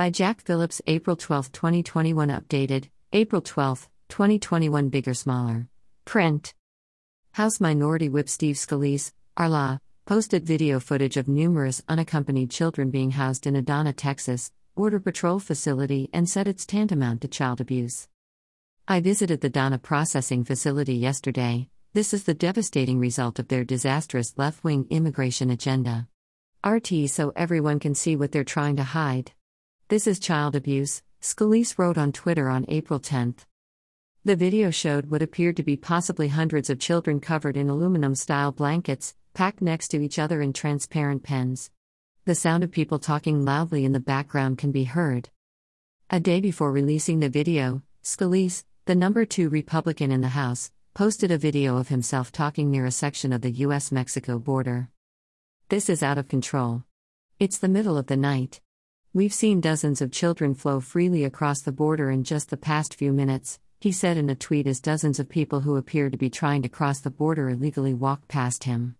[0.00, 2.30] By Jack Phillips, April 12, 2021.
[2.30, 4.88] Updated, April 12, 2021.
[4.88, 5.68] Bigger, smaller.
[6.06, 6.54] Print.
[7.32, 13.46] House Minority Whip Steve Scalise, Arla, posted video footage of numerous unaccompanied children being housed
[13.46, 18.08] in a Donna, Texas, Border Patrol facility and said it's tantamount to child abuse.
[18.88, 21.68] I visited the Donna processing facility yesterday.
[21.92, 26.08] This is the devastating result of their disastrous left wing immigration agenda.
[26.64, 29.32] RT so everyone can see what they're trying to hide.
[29.90, 33.34] This is child abuse, Scalise wrote on Twitter on April 10.
[34.24, 38.52] The video showed what appeared to be possibly hundreds of children covered in aluminum style
[38.52, 41.72] blankets, packed next to each other in transparent pens.
[42.24, 45.28] The sound of people talking loudly in the background can be heard.
[46.08, 51.32] A day before releasing the video, Scalise, the number two Republican in the House, posted
[51.32, 54.88] a video of himself talking near a section of the US Mexico border.
[55.68, 56.84] This is out of control.
[57.40, 58.60] It's the middle of the night.
[59.12, 63.12] We've seen dozens of children flow freely across the border in just the past few
[63.12, 66.62] minutes, he said in a tweet as dozens of people who appear to be trying
[66.62, 68.94] to cross the border illegally walk past him.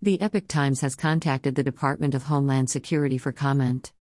[0.00, 3.92] The Epoch Times has contacted the Department of Homeland Security for comment.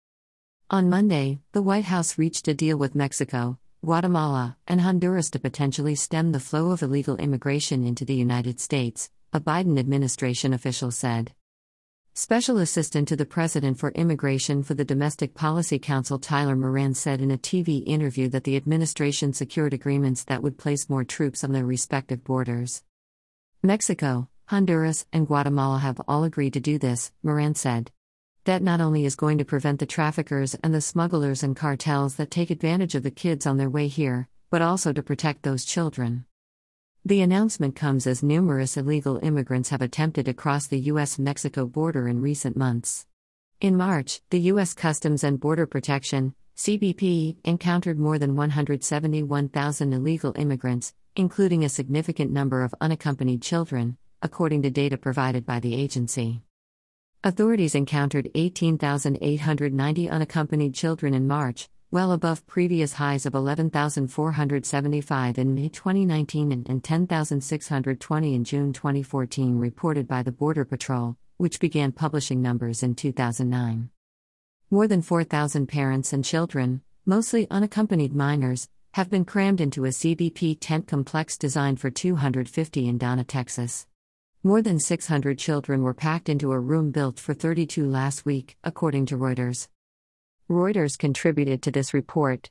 [0.69, 5.95] On Monday, the White House reached a deal with Mexico, Guatemala, and Honduras to potentially
[5.95, 11.33] stem the flow of illegal immigration into the United States, a Biden administration official said.
[12.15, 17.23] Special Assistant to the President for Immigration for the Domestic Policy Council Tyler Moran said
[17.23, 21.53] in a TV interview that the administration secured agreements that would place more troops on
[21.53, 22.83] their respective borders.
[23.63, 27.91] Mexico, Honduras, and Guatemala have all agreed to do this, Moran said.
[28.45, 32.31] That not only is going to prevent the traffickers and the smugglers and cartels that
[32.31, 36.27] take advantage of the kids on their way here, but also to protect those children.
[37.05, 41.19] The announcement comes as numerous illegal immigrants have attempted to cross the U.S.
[41.19, 43.07] Mexico border in recent months.
[43.61, 44.73] In March, the U.S.
[44.73, 52.63] Customs and Border Protection, CBP, encountered more than 171,000 illegal immigrants, including a significant number
[52.63, 56.43] of unaccompanied children, according to data provided by the agency.
[57.25, 65.69] Authorities encountered 18,890 unaccompanied children in March, well above previous highs of 11,475 in May
[65.69, 72.83] 2019 and 10,620 in June 2014, reported by the Border Patrol, which began publishing numbers
[72.83, 73.91] in 2009.
[74.71, 80.57] More than 4,000 parents and children, mostly unaccompanied minors, have been crammed into a CBP
[80.61, 83.87] tent complex designed for 250 in Donna, Texas.
[84.43, 89.05] More than 600 children were packed into a room built for 32 last week, according
[89.07, 89.69] to Reuters.
[90.51, 92.51] Reuters contributed to this report.